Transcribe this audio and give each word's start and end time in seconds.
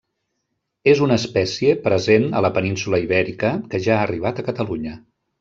És 0.93 1.01
una 1.07 1.17
espècie 1.21 1.75
present 1.83 2.25
a 2.39 2.41
la 2.47 2.51
península 2.57 3.01
Ibèrica 3.05 3.53
que 3.75 3.83
ja 3.89 3.95
ha 3.99 4.09
arribat 4.09 4.41
a 4.41 4.49
Catalunya. 4.51 4.97